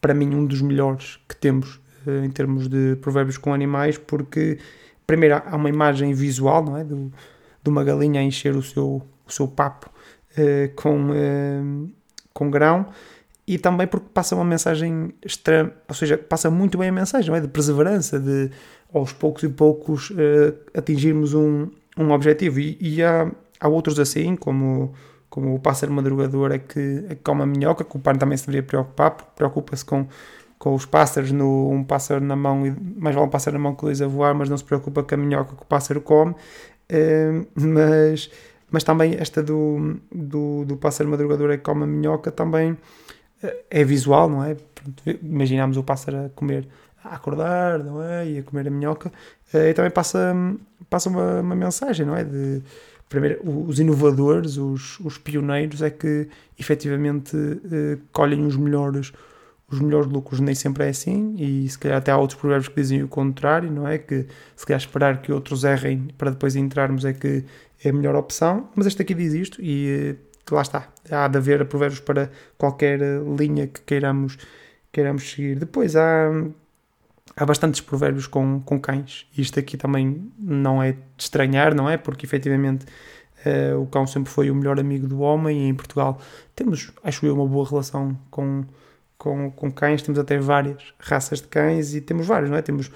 para 0.00 0.14
mim 0.14 0.34
um 0.34 0.46
dos 0.46 0.62
melhores 0.62 1.18
que 1.28 1.34
temos 1.34 1.80
uh, 2.06 2.24
em 2.24 2.30
termos 2.30 2.68
de 2.68 2.96
provérbios 2.96 3.38
com 3.38 3.52
animais, 3.52 3.98
porque 3.98 4.58
primeiro 5.06 5.42
há 5.44 5.56
uma 5.56 5.68
imagem 5.68 6.14
visual, 6.14 6.64
não 6.64 6.76
é? 6.76 6.84
Do, 6.84 7.12
de 7.66 7.70
uma 7.70 7.82
galinha 7.82 8.20
a 8.20 8.22
encher 8.22 8.54
o 8.54 8.62
seu, 8.62 9.02
o 9.26 9.30
seu 9.30 9.48
papo 9.48 9.90
uh, 10.38 10.74
com, 10.74 11.10
uh, 11.10 11.90
com 12.32 12.50
grão 12.50 12.86
e 13.46 13.58
também 13.58 13.86
porque 13.86 14.06
passa 14.12 14.34
uma 14.34 14.44
mensagem 14.44 15.12
extrema, 15.24 15.72
ou 15.88 15.94
seja, 15.94 16.16
passa 16.16 16.50
muito 16.50 16.78
bem 16.78 16.88
a 16.88 16.92
mensagem, 16.92 17.30
não 17.30 17.36
é? 17.36 17.40
De 17.40 17.48
perseverança, 17.48 18.18
de 18.18 18.50
aos 18.92 19.12
poucos 19.12 19.42
e 19.42 19.48
poucos 19.48 20.10
uh, 20.10 20.54
atingirmos 20.74 21.34
um, 21.34 21.68
um 21.96 22.10
objetivo. 22.12 22.58
E, 22.60 22.76
e 22.80 23.02
há, 23.02 23.30
há 23.60 23.68
outros 23.68 23.98
assim, 24.00 24.34
como, 24.36 24.94
como 25.28 25.54
o 25.54 25.60
pássaro 25.60 25.92
madrugador 25.92 26.52
é 26.52 26.58
que, 26.58 27.04
é 27.08 27.14
que 27.14 27.22
come 27.22 27.42
a 27.42 27.46
minhoca, 27.46 27.84
que 27.84 27.96
o 27.96 28.00
pai 28.00 28.16
também 28.16 28.36
se 28.36 28.46
deveria 28.46 28.66
preocupar, 28.66 29.12
porque 29.12 29.32
preocupa-se 29.36 29.84
com 29.84 30.06
com 30.58 30.74
os 30.74 30.86
pássaros, 30.86 31.32
no, 31.32 31.70
um 31.70 31.84
pássaro 31.84 32.24
na 32.24 32.34
mão, 32.34 32.66
e 32.66 32.74
mais 32.96 33.14
vale 33.14 33.26
um 33.26 33.30
pássaro 33.30 33.56
na 33.56 33.62
mão 33.62 33.74
que 33.74 33.82
dois 33.82 34.00
a 34.00 34.06
voar, 34.06 34.34
mas 34.34 34.48
não 34.48 34.56
se 34.56 34.64
preocupa 34.64 35.02
com 35.02 35.14
a 35.14 35.18
minhoca 35.18 35.54
que 35.54 35.62
o 35.62 35.66
pássaro 35.66 36.00
come. 36.00 36.34
Mas, 37.54 38.30
mas 38.70 38.84
também 38.84 39.16
esta 39.18 39.42
do, 39.42 39.98
do, 40.12 40.64
do 40.64 40.76
pássaro 40.76 41.08
madrugador 41.08 41.50
é 41.50 41.56
que 41.56 41.62
come 41.64 41.84
a 41.84 41.86
minhoca 41.86 42.30
também 42.30 42.76
é 43.70 43.84
visual, 43.84 44.28
não 44.28 44.42
é? 44.42 44.56
Imaginamos 45.22 45.76
o 45.76 45.82
pássaro 45.82 46.26
a 46.26 46.28
comer, 46.30 46.66
a 47.02 47.14
acordar, 47.14 47.78
não 47.78 48.02
é? 48.02 48.28
E 48.28 48.38
a 48.38 48.42
comer 48.42 48.68
a 48.68 48.70
minhoca. 48.70 49.12
Uh, 49.52 49.58
e 49.58 49.74
também 49.74 49.90
passa, 49.90 50.34
passa 50.88 51.08
uma, 51.08 51.40
uma 51.40 51.54
mensagem, 51.54 52.06
não 52.06 52.16
é? 52.16 52.24
De, 52.24 52.62
primeiro, 53.08 53.40
os 53.44 53.78
inovadores, 53.78 54.56
os, 54.56 54.98
os 55.00 55.18
pioneiros 55.18 55.82
é 55.82 55.90
que 55.90 56.28
efetivamente 56.58 57.36
colhem 58.12 58.44
os 58.44 58.56
melhores 58.56 59.12
os 59.68 59.80
melhores 59.80 60.06
lucros 60.06 60.40
nem 60.40 60.54
sempre 60.54 60.84
é 60.84 60.88
assim, 60.90 61.34
e 61.38 61.68
se 61.68 61.78
calhar 61.78 61.98
até 61.98 62.12
há 62.12 62.16
outros 62.16 62.38
provérbios 62.38 62.68
que 62.68 62.80
dizem 62.80 63.02
o 63.02 63.08
contrário, 63.08 63.70
não 63.70 63.86
é? 63.86 63.98
Que 63.98 64.26
se 64.54 64.64
calhar 64.64 64.80
esperar 64.80 65.20
que 65.20 65.32
outros 65.32 65.64
errem 65.64 66.08
para 66.16 66.30
depois 66.30 66.54
entrarmos 66.54 67.04
é 67.04 67.12
que 67.12 67.44
é 67.82 67.90
a 67.90 67.92
melhor 67.92 68.14
opção, 68.14 68.68
mas 68.76 68.86
este 68.86 69.02
aqui 69.02 69.14
diz 69.14 69.32
isto 69.34 69.60
e 69.60 70.16
lá 70.50 70.62
está. 70.62 70.88
Há 71.10 71.26
de 71.28 71.38
haver 71.38 71.64
provérbios 71.66 72.00
para 72.00 72.30
qualquer 72.56 73.00
linha 73.38 73.66
que 73.66 73.80
queiramos, 73.80 74.38
queiramos 74.92 75.28
seguir. 75.30 75.58
Depois 75.58 75.96
há, 75.96 76.30
há 77.36 77.44
bastantes 77.44 77.80
provérbios 77.80 78.28
com, 78.28 78.60
com 78.60 78.80
cães, 78.80 79.26
e 79.36 79.42
isto 79.42 79.58
aqui 79.58 79.76
também 79.76 80.30
não 80.38 80.80
é 80.80 80.92
de 80.92 81.00
estranhar, 81.18 81.74
não 81.74 81.90
é? 81.90 81.96
Porque 81.96 82.24
efetivamente 82.24 82.86
uh, 83.44 83.80
o 83.80 83.86
cão 83.86 84.06
sempre 84.06 84.30
foi 84.30 84.48
o 84.48 84.54
melhor 84.54 84.78
amigo 84.78 85.08
do 85.08 85.20
homem, 85.20 85.66
e 85.66 85.68
em 85.68 85.74
Portugal 85.74 86.20
temos, 86.54 86.92
acho 87.02 87.26
eu, 87.26 87.34
uma 87.34 87.46
boa 87.46 87.68
relação 87.68 88.16
com 88.30 88.64
com, 89.18 89.50
com 89.50 89.70
cães, 89.70 90.02
temos 90.02 90.18
até 90.18 90.38
várias 90.38 90.94
raças 90.98 91.40
de 91.40 91.48
cães 91.48 91.94
e 91.94 92.00
temos 92.00 92.26
vários, 92.26 92.50
não 92.50 92.56
é? 92.56 92.62
Temos 92.62 92.90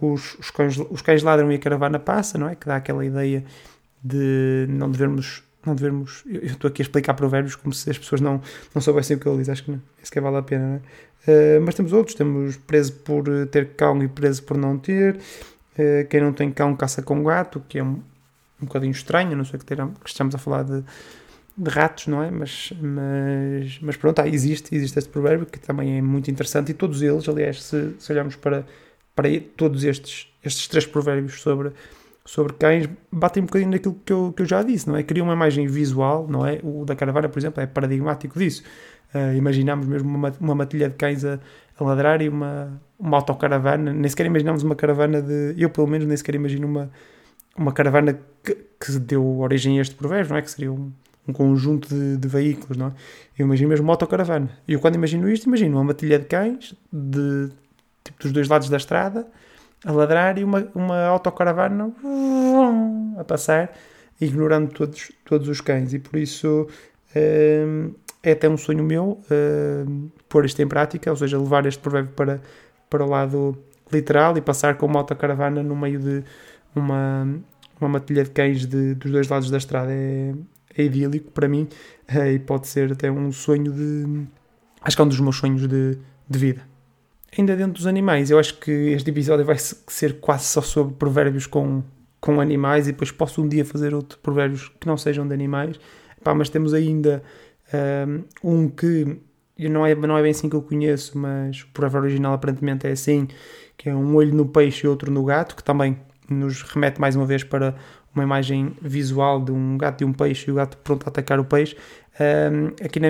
os, 0.00 0.38
os, 0.38 0.50
cães, 0.50 0.78
os 0.78 1.02
cães 1.02 1.22
ladram 1.22 1.50
e 1.50 1.56
a 1.56 1.58
caravana 1.58 1.98
passa, 1.98 2.38
não 2.38 2.48
é? 2.48 2.54
Que 2.54 2.66
dá 2.66 2.76
aquela 2.76 3.04
ideia 3.04 3.44
de 4.02 4.66
não 4.68 4.90
devermos. 4.90 5.42
Não 5.64 5.74
devermos 5.74 6.22
eu 6.26 6.44
estou 6.44 6.68
aqui 6.68 6.80
a 6.80 6.84
explicar 6.84 7.14
provérbios 7.14 7.56
como 7.56 7.74
se 7.74 7.90
as 7.90 7.98
pessoas 7.98 8.20
não, 8.20 8.40
não 8.72 8.80
soubessem 8.80 9.16
o 9.16 9.20
que 9.20 9.28
ele 9.28 9.38
diz, 9.38 9.48
acho 9.48 9.64
que 9.64 9.72
não, 9.72 9.82
isso 10.00 10.12
que 10.12 10.20
vale 10.20 10.36
a 10.36 10.42
pena, 10.42 10.64
não 10.64 10.74
é? 10.76 10.80
Uh, 11.26 11.60
mas 11.60 11.74
temos 11.74 11.92
outros, 11.92 12.14
temos 12.14 12.56
preso 12.56 12.92
por 12.92 13.24
ter 13.50 13.74
cão 13.74 14.00
e 14.00 14.06
preso 14.06 14.44
por 14.44 14.56
não 14.56 14.78
ter. 14.78 15.16
Uh, 15.76 16.06
quem 16.08 16.20
não 16.20 16.32
tem 16.32 16.52
cão 16.52 16.76
caça 16.76 17.02
com 17.02 17.20
gato, 17.24 17.60
que 17.68 17.80
é 17.80 17.82
um, 17.82 18.00
um 18.62 18.66
bocadinho 18.66 18.92
estranho, 18.92 19.36
não 19.36 19.44
sei 19.44 19.58
que, 19.58 19.66
ter, 19.66 19.76
que 19.76 20.08
estamos 20.08 20.36
a 20.36 20.38
falar 20.38 20.62
de, 20.62 20.84
de 21.56 21.70
ratos, 21.70 22.06
não 22.06 22.22
é? 22.22 22.30
Mas, 22.30 22.72
mas, 22.80 23.78
mas 23.80 23.96
pronto, 23.96 24.20
ah, 24.20 24.28
existe, 24.28 24.74
existe 24.74 24.98
este 24.98 25.10
provérbio 25.10 25.46
que 25.46 25.58
também 25.58 25.98
é 25.98 26.02
muito 26.02 26.30
interessante 26.30 26.70
e 26.70 26.74
todos 26.74 27.00
eles, 27.02 27.28
aliás, 27.28 27.62
se, 27.62 27.94
se 27.98 28.12
olharmos 28.12 28.36
para, 28.36 28.66
para 29.14 29.28
todos 29.56 29.82
estes, 29.84 30.28
estes 30.44 30.68
três 30.68 30.84
provérbios 30.84 31.40
sobre, 31.40 31.72
sobre 32.24 32.52
cães, 32.54 32.88
batem 33.10 33.42
um 33.42 33.46
bocadinho 33.46 33.70
naquilo 33.70 33.96
que 34.04 34.12
eu, 34.12 34.32
que 34.36 34.42
eu 34.42 34.46
já 34.46 34.62
disse, 34.62 34.86
não 34.88 34.96
é? 34.96 35.02
Cria 35.02 35.24
uma 35.24 35.32
imagem 35.32 35.66
visual, 35.66 36.26
não 36.28 36.46
é? 36.46 36.60
O 36.62 36.84
da 36.84 36.94
caravana, 36.94 37.28
por 37.28 37.38
exemplo, 37.38 37.62
é 37.62 37.66
paradigmático 37.66 38.38
disso. 38.38 38.62
Uh, 39.14 39.34
imaginamos 39.34 39.86
mesmo 39.86 40.14
uma, 40.14 40.32
uma 40.38 40.54
matilha 40.54 40.90
de 40.90 40.96
cães 40.96 41.24
a, 41.24 41.38
a 41.78 41.84
ladrar 41.84 42.20
e 42.20 42.28
uma, 42.28 42.80
uma 42.98 43.16
autocaravana, 43.16 43.92
nem 43.94 44.08
sequer 44.10 44.26
imaginamos 44.26 44.62
uma 44.62 44.74
caravana 44.74 45.22
de. 45.22 45.54
Eu, 45.56 45.70
pelo 45.70 45.86
menos, 45.86 46.06
nem 46.06 46.16
sequer 46.16 46.34
imagino 46.34 46.66
uma, 46.66 46.90
uma 47.56 47.72
caravana 47.72 48.18
que, 48.44 48.54
que 48.54 48.98
deu 48.98 49.38
origem 49.38 49.78
a 49.78 49.82
este 49.82 49.94
provérbio, 49.94 50.30
não 50.30 50.36
é? 50.36 50.42
Que 50.42 50.50
seria 50.50 50.72
um, 50.72 50.92
um 51.28 51.32
conjunto 51.32 51.88
de, 51.88 52.16
de, 52.16 52.28
veículos, 52.28 52.76
não 52.76 52.88
é? 52.88 52.92
Eu 53.38 53.46
imagino 53.46 53.68
mesmo 53.68 53.86
motocaravana. 53.86 54.50
E 54.66 54.74
eu 54.74 54.80
quando 54.80 54.94
imagino 54.94 55.28
isto, 55.28 55.46
imagino 55.46 55.76
uma 55.76 55.84
matilha 55.84 56.18
de 56.18 56.26
cães 56.26 56.74
de, 56.92 57.50
tipo, 58.04 58.22
dos 58.22 58.32
dois 58.32 58.48
lados 58.48 58.68
da 58.68 58.76
estrada 58.76 59.26
a 59.84 59.92
ladrar 59.92 60.38
e 60.38 60.44
uma, 60.44 60.66
uma 60.74 61.04
autocaravana 61.04 61.92
a 63.18 63.24
passar, 63.24 63.72
ignorando 64.20 64.72
todos, 64.72 65.12
todos 65.24 65.48
os 65.48 65.60
cães. 65.60 65.92
E 65.92 65.98
por 65.98 66.18
isso 66.18 66.66
hum, 67.14 67.92
é 68.22 68.32
até 68.32 68.48
um 68.48 68.56
sonho 68.56 68.82
meu 68.82 69.20
hum, 69.30 70.08
pôr 70.28 70.44
isto 70.44 70.60
em 70.62 70.66
prática, 70.66 71.10
ou 71.10 71.16
seja, 71.16 71.38
levar 71.38 71.66
este 71.66 71.80
provérbio 71.80 72.12
para, 72.14 72.40
para 72.88 73.04
o 73.04 73.08
lado 73.08 73.56
literal 73.92 74.36
e 74.36 74.40
passar 74.40 74.76
com 74.76 74.86
uma 74.86 75.00
autocaravana 75.00 75.62
no 75.62 75.76
meio 75.76 76.00
de 76.00 76.24
uma, 76.74 77.28
uma 77.80 77.88
matilha 77.88 78.24
de 78.24 78.30
cães 78.30 78.66
de, 78.66 78.94
dos 78.94 79.10
dois 79.12 79.28
lados 79.28 79.50
da 79.50 79.58
estrada. 79.58 79.92
É, 79.92 80.34
é 80.76 80.84
idílico 80.84 81.30
para 81.32 81.48
mim 81.48 81.68
eh, 82.08 82.34
e 82.34 82.38
pode 82.38 82.68
ser 82.68 82.92
até 82.92 83.10
um 83.10 83.32
sonho 83.32 83.72
de. 83.72 84.26
Acho 84.80 84.96
que 84.96 85.02
é 85.02 85.04
um 85.04 85.08
dos 85.08 85.20
meus 85.20 85.36
sonhos 85.36 85.66
de, 85.66 85.98
de 86.28 86.38
vida. 86.38 86.62
Ainda 87.36 87.56
dentro 87.56 87.74
dos 87.74 87.86
animais, 87.86 88.30
eu 88.30 88.38
acho 88.38 88.58
que 88.58 88.70
este 88.70 89.10
episódio 89.10 89.44
vai 89.44 89.56
ser 89.58 90.20
quase 90.20 90.44
só 90.44 90.62
sobre 90.62 90.94
provérbios 90.94 91.46
com, 91.46 91.82
com 92.20 92.40
animais 92.40 92.88
e 92.88 92.92
depois 92.92 93.10
posso 93.10 93.42
um 93.42 93.48
dia 93.48 93.64
fazer 93.64 93.94
outro 93.94 94.18
provérbios 94.18 94.70
que 94.80 94.86
não 94.86 94.96
sejam 94.96 95.26
de 95.26 95.34
animais. 95.34 95.78
Pá, 96.22 96.34
mas 96.34 96.48
temos 96.48 96.72
ainda 96.72 97.22
um, 98.42 98.64
um 98.64 98.68
que 98.68 99.20
não 99.58 99.86
é, 99.86 99.94
não 99.94 100.16
é 100.16 100.22
bem 100.22 100.30
assim 100.30 100.48
que 100.48 100.56
eu 100.56 100.62
conheço, 100.62 101.18
mas 101.18 101.62
o 101.62 101.68
provérbio 101.68 102.08
original 102.08 102.34
aparentemente 102.34 102.86
é 102.86 102.90
assim, 102.90 103.28
que 103.76 103.88
é 103.88 103.94
um 103.94 104.14
olho 104.14 104.34
no 104.34 104.46
peixe 104.46 104.86
e 104.86 104.88
outro 104.88 105.10
no 105.10 105.24
gato, 105.24 105.56
que 105.56 105.64
também 105.64 105.98
nos 106.28 106.62
remete 106.62 107.00
mais 107.00 107.16
uma 107.16 107.24
vez 107.24 107.44
para 107.44 107.74
uma 108.16 108.24
imagem 108.24 108.76
visual 108.82 109.40
de 109.40 109.52
um 109.52 109.78
gato 109.78 110.02
e 110.02 110.04
um 110.04 110.12
peixe 110.12 110.48
e 110.48 110.52
o 110.52 110.56
gato 110.56 110.76
pronto 110.78 111.06
a 111.06 111.08
atacar 111.08 111.38
o 111.38 111.44
peixe. 111.44 111.76
Um, 112.18 112.68
aqui 112.84 112.98
na, 112.98 113.08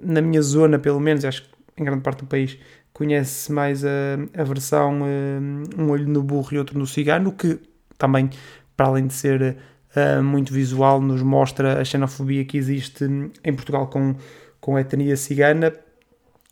na 0.00 0.20
minha 0.20 0.40
zona, 0.40 0.78
pelo 0.78 1.00
menos, 1.00 1.24
acho 1.24 1.42
que 1.42 1.54
em 1.76 1.84
grande 1.84 2.02
parte 2.02 2.20
do 2.20 2.26
país, 2.26 2.58
conhece 2.92 3.50
mais 3.52 3.84
a, 3.84 3.88
a 4.36 4.44
versão 4.44 5.00
um, 5.02 5.90
olho 5.90 6.08
no 6.08 6.22
burro 6.22 6.48
e 6.52 6.58
outro 6.58 6.78
no 6.78 6.86
cigano, 6.86 7.32
que 7.32 7.58
também, 7.98 8.30
para 8.76 8.86
além 8.86 9.06
de 9.06 9.14
ser 9.14 9.56
uh, 9.96 10.22
muito 10.22 10.52
visual, 10.52 11.00
nos 11.00 11.22
mostra 11.22 11.80
a 11.80 11.84
xenofobia 11.84 12.44
que 12.44 12.56
existe 12.56 13.04
em 13.42 13.52
Portugal 13.52 13.88
com, 13.88 14.14
com 14.60 14.76
a 14.76 14.80
etnia 14.80 15.16
cigana. 15.16 15.72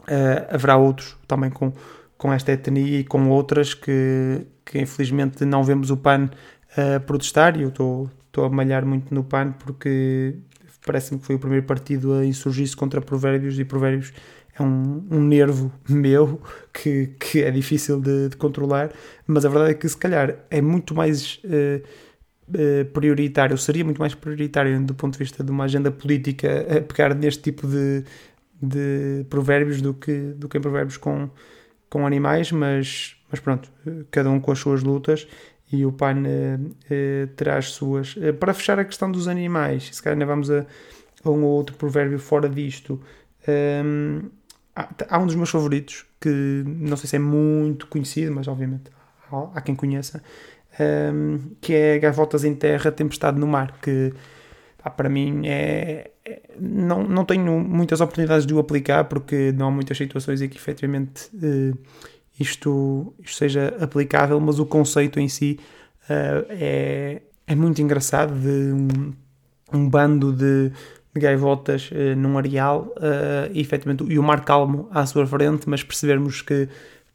Uh, 0.00 0.52
haverá 0.52 0.76
outros 0.76 1.16
também 1.28 1.50
com, 1.50 1.72
com 2.18 2.32
esta 2.32 2.50
etnia 2.50 3.00
e 3.00 3.04
com 3.04 3.28
outras 3.28 3.72
que, 3.72 4.44
que 4.64 4.80
infelizmente 4.80 5.44
não 5.44 5.62
vemos 5.62 5.90
o 5.90 5.96
PAN 5.96 6.28
a 6.76 7.00
protestar 7.00 7.56
e 7.58 7.62
eu 7.62 7.68
estou 7.68 8.10
a 8.44 8.48
malhar 8.48 8.84
muito 8.84 9.14
no 9.14 9.22
PAN 9.22 9.52
porque 9.52 10.36
parece-me 10.84 11.20
que 11.20 11.26
foi 11.26 11.36
o 11.36 11.38
primeiro 11.38 11.66
partido 11.66 12.14
a 12.14 12.24
insurgir-se 12.24 12.76
contra 12.76 13.00
provérbios 13.00 13.58
e 13.58 13.64
provérbios 13.64 14.12
é 14.54 14.62
um, 14.62 15.04
um 15.10 15.20
nervo 15.20 15.72
meu 15.88 16.40
que, 16.72 17.08
que 17.18 17.42
é 17.42 17.50
difícil 17.50 18.00
de, 18.00 18.28
de, 18.30 18.36
controlar, 18.36 18.92
mas 19.26 19.44
a 19.44 19.48
verdade 19.48 19.72
é 19.72 19.74
que 19.74 19.88
se 19.88 19.96
calhar 19.96 20.36
é 20.50 20.60
muito 20.60 20.94
mais 20.94 21.40
uh, 21.44 21.82
uh, 22.48 22.84
prioritário, 22.92 23.56
seria 23.56 23.84
muito 23.84 23.98
mais 23.98 24.14
prioritário 24.14 24.78
do 24.84 24.94
ponto 24.94 25.14
de 25.14 25.18
vista 25.18 25.42
de 25.42 25.50
uma 25.50 25.64
agenda 25.64 25.90
política 25.90 26.66
a 26.78 26.80
pegar 26.82 27.14
neste 27.14 27.42
tipo 27.42 27.66
de, 27.66 28.04
de 28.60 29.24
provérbios 29.30 29.80
do 29.80 29.94
que, 29.94 30.12
do 30.36 30.48
que 30.48 30.58
em 30.58 30.60
provérbios 30.60 30.98
com, 30.98 31.30
com 31.88 32.06
animais, 32.06 32.52
mas, 32.52 33.16
mas 33.30 33.40
pronto, 33.40 33.70
cada 34.10 34.30
um 34.30 34.38
com 34.38 34.52
as 34.52 34.58
suas 34.58 34.82
lutas 34.82 35.26
e 35.72 35.86
o 35.86 35.92
PAN 35.92 36.22
uh, 36.22 37.26
terá 37.36 37.56
as 37.56 37.70
suas. 37.70 38.14
Uh, 38.16 38.34
para 38.34 38.52
fechar 38.52 38.78
a 38.78 38.84
questão 38.84 39.10
dos 39.10 39.26
animais, 39.26 39.88
se 39.92 40.02
calhar 40.02 40.14
ainda 40.14 40.26
vamos 40.26 40.50
a, 40.50 40.66
a 41.24 41.30
um 41.30 41.42
ou 41.44 41.52
outro 41.52 41.74
provérbio 41.76 42.18
fora 42.18 42.48
disto. 42.48 43.00
Um, 43.48 43.50
ehm, 43.50 44.30
há, 44.76 44.88
há, 45.08 45.18
um 45.18 45.26
dos 45.26 45.34
meus 45.34 45.50
favoritos 45.50 46.04
que 46.20 46.62
não 46.64 46.96
sei 46.96 47.08
se 47.08 47.16
é 47.16 47.18
muito 47.18 47.86
conhecido, 47.86 48.32
mas 48.32 48.46
obviamente 48.46 48.90
há, 49.30 49.50
há 49.54 49.60
quem 49.60 49.74
conheça, 49.74 50.22
um, 51.12 51.38
que 51.60 51.74
é 51.74 51.98
Gaivotas 51.98 52.44
em 52.44 52.54
Terra, 52.54 52.92
Tempestade 52.92 53.38
no 53.38 53.46
Mar, 53.46 53.78
que 53.80 54.12
para 54.90 55.08
mim 55.08 55.46
é, 55.46 56.10
é, 56.24 56.42
não, 56.58 57.04
não 57.04 57.24
tenho 57.24 57.58
muitas 57.60 58.00
oportunidades 58.00 58.46
de 58.46 58.54
o 58.54 58.58
aplicar 58.58 59.04
porque 59.04 59.52
não 59.52 59.68
há 59.68 59.70
muitas 59.70 59.96
situações 59.96 60.42
em 60.42 60.48
que 60.48 60.56
efetivamente 60.56 61.30
uh, 61.34 61.78
isto, 62.38 63.14
isto 63.18 63.36
seja 63.36 63.76
aplicável, 63.80 64.40
mas 64.40 64.58
o 64.58 64.66
conceito 64.66 65.20
em 65.20 65.28
si 65.28 65.58
uh, 66.04 66.46
é, 66.48 67.22
é 67.46 67.54
muito 67.54 67.80
engraçado 67.82 68.32
de 68.34 68.72
um, 68.72 69.12
um 69.72 69.88
bando 69.88 70.32
de, 70.32 70.72
de 71.14 71.20
gaivotas 71.20 71.90
uh, 71.90 72.16
num 72.16 72.38
areal 72.38 72.92
uh, 72.96 73.50
e, 73.52 73.60
efetivamente, 73.60 74.04
e 74.04 74.18
o 74.18 74.22
mar 74.22 74.44
calmo 74.44 74.88
à 74.90 75.04
sua 75.06 75.26
frente, 75.26 75.68
mas 75.68 75.82
percebermos 75.82 76.42
que 76.42 76.68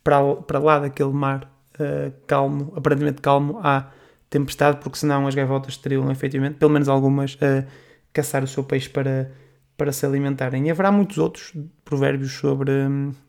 para, 0.03 0.35
para 0.35 0.59
lá 0.59 0.79
daquele 0.79 1.11
mar 1.11 1.51
uh, 1.79 2.13
calmo, 2.25 2.73
aparentemente 2.75 3.21
calmo, 3.21 3.59
há 3.63 3.87
tempestade, 4.29 4.77
porque 4.77 4.97
senão 4.97 5.27
as 5.27 5.35
gaivotas 5.35 5.77
teriam 5.77 6.11
efetivamente, 6.11 6.55
pelo 6.55 6.71
menos 6.71 6.89
algumas, 6.89 7.37
a 7.41 7.65
caçar 8.13 8.43
o 8.43 8.47
seu 8.47 8.63
peixe 8.63 8.89
para, 8.89 9.31
para 9.77 9.91
se 9.91 10.05
alimentarem. 10.05 10.67
E 10.67 10.71
haverá 10.71 10.91
muitos 10.91 11.17
outros 11.17 11.53
provérbios 11.83 12.33
sobre, 12.33 12.73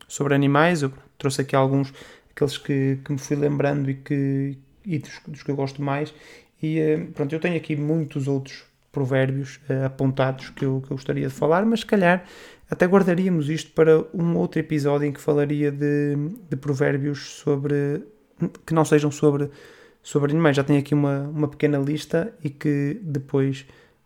sobre 0.07 0.35
animais, 0.35 0.81
eu 0.81 0.91
trouxe 1.19 1.41
aqui 1.41 1.55
alguns, 1.55 1.93
aqueles 2.31 2.57
que, 2.57 2.97
que 3.05 3.11
me 3.11 3.19
fui 3.19 3.35
lembrando 3.35 3.91
e, 3.91 3.93
que, 3.93 4.57
e 4.83 4.97
dos, 4.97 5.21
dos 5.27 5.43
que 5.43 5.51
eu 5.51 5.55
gosto 5.55 5.83
mais, 5.83 6.13
e 6.61 6.79
pronto, 7.13 7.33
eu 7.33 7.39
tenho 7.39 7.55
aqui 7.55 7.75
muitos 7.75 8.27
outros 8.27 8.63
provérbios 8.91 9.59
uh, 9.69 9.85
apontados 9.85 10.49
que 10.49 10.65
eu, 10.65 10.81
que 10.85 10.91
eu 10.91 10.97
gostaria 10.97 11.27
de 11.27 11.33
falar, 11.33 11.63
mas 11.65 11.81
se 11.81 11.85
calhar 11.85 12.25
até 12.69 12.85
guardaríamos 12.85 13.49
isto 13.49 13.71
para 13.71 14.03
um 14.13 14.35
outro 14.35 14.59
episódio 14.59 15.07
em 15.07 15.11
que 15.11 15.21
falaria 15.21 15.71
de, 15.71 16.15
de 16.49 16.55
provérbios 16.55 17.35
sobre 17.37 18.03
que 18.65 18.73
não 18.73 18.85
sejam 18.85 19.11
sobre, 19.11 19.49
sobre 20.01 20.31
animais. 20.31 20.55
Já 20.55 20.63
tenho 20.63 20.79
aqui 20.79 20.93
uma, 20.93 21.21
uma 21.21 21.47
pequena 21.47 21.77
lista 21.77 22.33
e 22.43 22.49
que 22.49 22.99
depois 23.01 23.65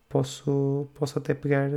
posso, 0.10 0.88
posso 0.94 1.20
até 1.20 1.34
pegar, 1.34 1.70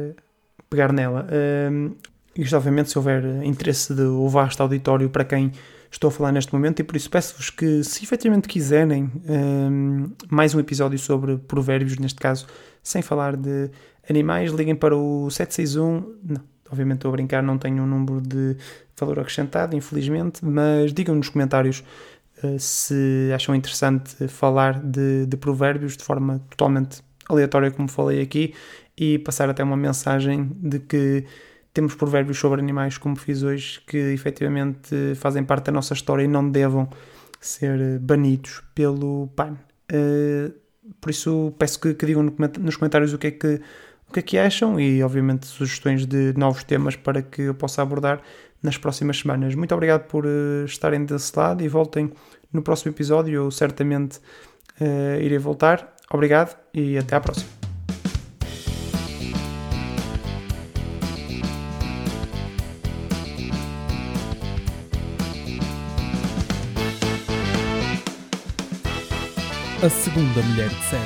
pegar 0.71 0.93
nela. 0.93 1.27
Um, 1.71 1.95
isto, 2.37 2.57
obviamente, 2.57 2.91
se 2.91 2.99
houver 2.99 3.25
interesse 3.43 3.95
de 3.95 4.03
o 4.03 4.29
vasto 4.29 4.61
auditório 4.61 5.09
para 5.09 5.25
quem 5.25 5.53
estou 5.91 6.09
a 6.09 6.11
falar 6.11 6.33
neste 6.33 6.53
momento, 6.53 6.81
e 6.81 6.85
por 6.85 6.97
isso 6.97 7.09
peço-vos 7.09 7.51
que, 7.51 7.83
se 7.83 8.05
efetivamente 8.05 8.49
quiserem 8.49 9.11
um, 9.29 10.11
mais 10.29 10.55
um 10.55 10.61
episódio 10.61 10.99
sobre 10.99 11.37
provérbios, 11.37 11.99
neste 11.99 12.21
caso, 12.21 12.47
sem 12.83 13.03
falar 13.03 13.37
de 13.37 13.71
animais, 14.09 14.53
liguem 14.53 14.75
para 14.75 14.97
o 14.97 15.31
761. 15.31 16.17
Não, 16.23 16.43
obviamente 16.71 16.99
estou 16.99 17.09
a 17.11 17.13
brincar, 17.13 17.43
não 17.43 17.59
tenho 17.59 17.83
um 17.83 17.87
número 17.87 18.21
de 18.21 18.57
valor 18.99 19.21
acrescentado, 19.21 19.77
infelizmente, 19.77 20.45
mas 20.45 20.93
digam 20.93 21.15
nos 21.15 21.29
comentários 21.29 21.83
uh, 22.43 22.59
se 22.59 23.31
acham 23.35 23.55
interessante 23.55 24.29
falar 24.29 24.81
de, 24.81 25.27
de 25.27 25.37
provérbios 25.37 25.97
de 25.97 26.05
forma 26.05 26.41
totalmente 26.51 27.01
aleatória, 27.29 27.71
como 27.71 27.89
falei 27.89 28.21
aqui, 28.21 28.55
e 28.97 29.19
passar 29.19 29.49
até 29.51 29.63
uma 29.63 29.77
mensagem 29.77 30.51
de 30.61 30.79
que 30.79 31.25
temos 31.77 31.95
provérbios 31.95 32.39
sobre 32.39 32.59
animais, 32.59 32.97
como 32.97 33.17
fiz 33.17 33.43
hoje, 33.43 33.83
que 33.87 33.99
efetivamente 33.99 35.15
fazem 35.17 35.45
parte 35.45 35.67
da 35.67 35.73
nossa 35.73 35.93
história 35.93 36.23
e 36.23 36.27
não 36.27 36.51
devam 36.51 36.89
ser 37.39 37.99
banidos 37.99 38.63
pelo 38.75 39.29
PAN. 39.37 39.59
Uh, 39.93 40.55
por 40.99 41.11
isso 41.11 41.53
peço 41.59 41.79
que, 41.79 41.93
que 41.93 42.07
digam 42.07 42.33
nos 42.59 42.77
comentários 42.77 43.13
o 43.13 43.19
que 43.19 43.27
é 43.27 43.31
que 43.31 43.61
o 44.09 44.13
que 44.13 44.21
é 44.21 44.23
que 44.23 44.39
acham 44.39 44.81
e 44.81 45.03
obviamente 45.03 45.47
sugestões 45.47 46.07
de 46.07 46.33
novos 46.35 46.65
temas 46.65 46.97
para 46.97 47.21
que 47.21 47.43
eu 47.43 47.55
possa 47.55 47.83
abordar 47.83 48.23
nas 48.63 48.79
próximas 48.79 49.19
semanas. 49.19 49.55
Muito 49.55 49.75
obrigado 49.75 50.07
por 50.07 50.25
uh, 50.25 50.65
estarem 50.65 51.05
desse 51.05 51.39
lado 51.39 51.63
e 51.63 51.69
voltem 51.69 52.11
no 52.51 52.63
próximo 52.63 52.91
episódio. 52.91 53.35
Eu 53.35 53.51
certamente 53.51 54.19
uh, 54.81 55.21
irei 55.21 55.37
voltar. 55.37 55.95
Obrigado 56.11 56.57
e 56.73 56.97
até 56.97 57.17
à 57.17 57.21
próxima. 57.21 57.56
A 69.83 69.91
segunda 69.91 70.41
mulher 70.43 70.71
de 70.71 70.83
César. 70.85 71.06